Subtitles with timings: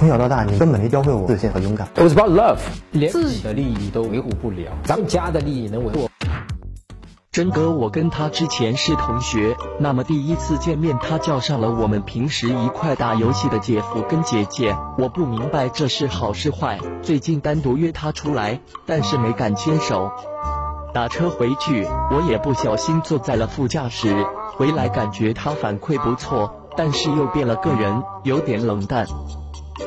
[0.00, 1.86] 从小到大，你根本没教会我自信和勇敢。
[1.94, 2.56] It was about love，
[2.90, 6.08] 连自己的利益都维护不了，咱们家的利益能维护？
[7.30, 16.78] 真哥，我跟他之前是同学，那么第一次见面，他叫上了我们平时一块打游戏的姐夫跟姐姐，我不明白这是好是坏。
[17.02, 20.10] 最近单独约他出来，但是没敢牵手。
[20.94, 24.24] 打车回去，我也不小心坐在了副驾驶，
[24.56, 29.06] 回来感觉他反馈不错，但是又变了个人，有点冷淡。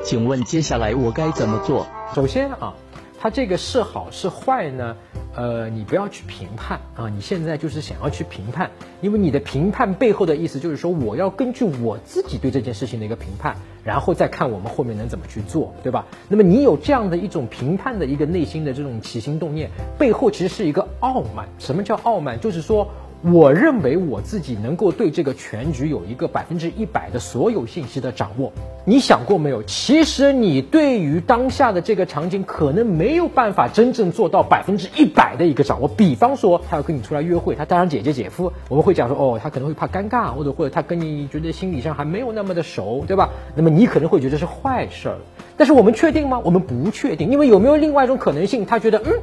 [0.04, 1.86] 请问接下来我该怎么做？
[2.16, 2.74] 首先啊，
[3.20, 4.96] 它这个是好是坏呢？
[5.36, 7.10] 呃，你不要去评判啊！
[7.10, 8.70] 你现在就是想要去评判，
[9.02, 16.06] 因为你的评判背后的意思就是说，我要根据我自己对这件事情的一个评判，然后再看我们后面能怎么去做，对吧？
[16.28, 21.50] 那么你有这样的一种评判的一个内心的这种起心动念，背后其实是一个傲慢。
[21.58, 22.40] 什么叫傲慢？
[22.40, 22.88] 就是说。
[23.26, 28.52] 我认为我自己能够对这个全局有一个百分之一百的所有信息的掌握。
[28.84, 29.64] 你想过没有？
[29.64, 35.88] 其实你对于当下的这个场景，可能没有办法真正做到百分之一百的一个掌握。
[35.88, 43.30] 比方说，他要跟你出来约会，他带上姐姐姐夫，我们会讲说，哦，他可能会怕尴尬，或者或者他跟你觉得心理上还没有那么的熟，对吧？
[43.56, 45.16] 那么你可能会觉得是坏事儿。
[45.56, 46.42] 但是我们确定吗？
[46.44, 48.66] 我们不确定，因为有没有另外一种可能性？
[48.66, 49.14] 他觉得，嗯。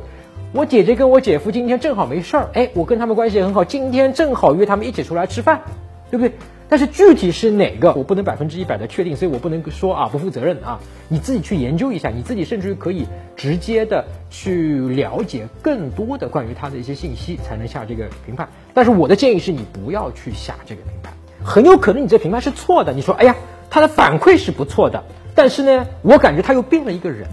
[0.53, 5.61] 我姐姐跟我姐夫今天正好没事儿，哎，我跟他们关系很好，今天正好约他们一起出来吃饭，
[6.11, 6.35] 对不对？
[6.69, 10.81] 但是具体是哪个，我不能百分之一百的确定，所以我不能说啊，不负责任啊。
[11.07, 13.07] 你自己去研究一下，你自己甚至于可以
[13.37, 18.49] 直接的去了解更多的关于他的一些信息，才能下这个评判。
[18.75, 21.13] 但是我的建议是你不要去下这个评判，
[21.45, 22.93] 很有可能你这评判是错的。
[22.93, 23.37] 你说，哎呀，
[23.71, 25.05] 他的反馈是不错的，
[25.43, 27.27] 但是呢，我感觉他又变了一个人，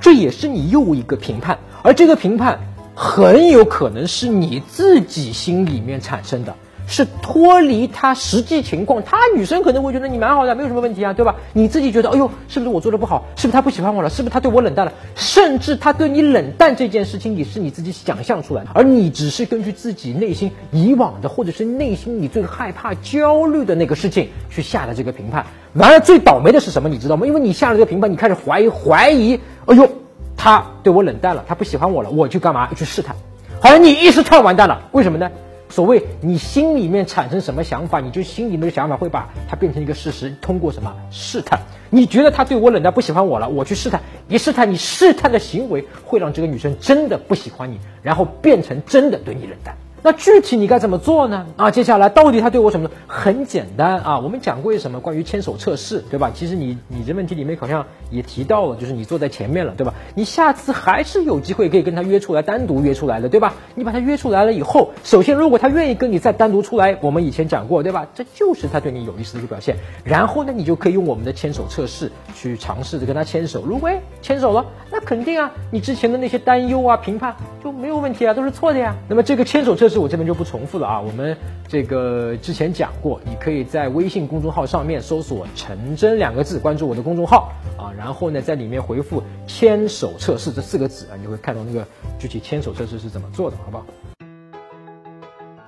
[0.00, 1.56] 这也是你又一个评判。
[1.84, 2.58] 而这个评判
[2.92, 9.02] 很有可能是你自己心里面产生的，是脱离他实际情况。
[9.02, 11.36] 他女生可能会觉得你蛮好的，没有什么问题啊，对吧？
[11.52, 13.24] 你自己觉得，哎呦，是不是我做的不好？
[13.36, 14.10] 是不是他不喜欢我了？
[14.10, 14.92] 是不是他对我冷淡了？
[15.14, 25.46] 甚至他对你冷淡这件事情，也是你自己想象出来的，而你只是根据自己内心以往的，或者是内心你最害怕、焦虑的那个事情去下的这个评判。
[25.74, 26.88] 完了，最倒霉的是什么？
[26.88, 27.26] 你知道吗？
[27.26, 29.88] 因为你下了这个评判，你开始怀疑，怀疑，哎呦。
[30.34, 32.68] 他对我冷淡了，他不喜欢我了，我去干嘛？
[32.74, 33.14] 去试探。
[33.60, 35.30] 好了，你一试探完蛋了，为什么呢？
[35.72, 40.34] 所谓你心里面产生什么想法，你就心里面的想法会把它变成一个事实。
[40.42, 41.60] 通过什么试探？
[41.88, 44.02] 你觉得他对我冷淡，不喜欢我了，我去试探。
[44.28, 49.74] 一试探，你试探的行为会让这个女生真的不喜欢你，然后变成真的对你冷淡。
[50.04, 51.46] 那具体你该怎么做呢？
[51.56, 52.94] 啊，接下来到底他对我什么呢？
[53.06, 56.32] 很简单啊，我们讲过什么关于牵手测试，对吧？
[56.34, 59.94] 其实你你这问题里面好像也提到了，就是你坐在前面了，对吧？
[60.16, 63.54] 你下次还是有机会可以跟他约出来，单独约出来的，对吧？
[63.76, 68.08] 你把他约出来了以后，首先如果他愿意跟你再单独出来，我们以前讲过，对吧？
[68.12, 69.76] 这就是他对你有意思的一个表现。
[70.02, 73.62] 然后呢，你就可以用我们的牵手测试去尝试着跟他牵手。
[73.64, 73.88] 如果
[74.20, 78.96] 牵手了，那肯定啊，你之前的那些担忧啊、评判就没有问题啊，都是错的呀。
[79.08, 80.00] 那么这个牵手测这。
[80.00, 81.36] 我这边就不重复了啊，我们
[81.68, 91.86] 这个之前讲过，你可以在微信公众号上面搜索“陈真”两个字，关注我的公众号啊，然后呢，在里面回复“牵手测试”这四个字啊，你会看到那个
[92.18, 93.86] 具体牵手测试是怎么做的，好不好？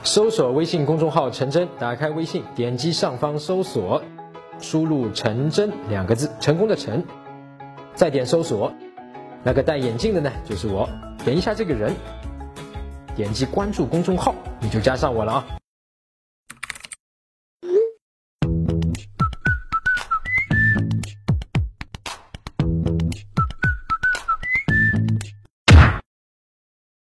[0.03, 4.03] 搜索微信公众号“陈真”，打开微信，点击上方搜索，
[4.59, 7.05] 输入“陈真”两个字，成功的“陈”，
[7.95, 8.73] 再点搜索，
[9.43, 10.89] 那个戴眼镜的呢，就是我，
[11.25, 11.95] 点一下这个人。
[13.15, 15.47] 点击关注公众号，你就加上我了啊！